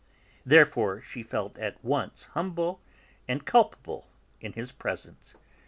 [0.43, 2.81] Therefore she felt at once humble
[3.27, 4.07] and culpable
[4.39, 5.35] in his presence.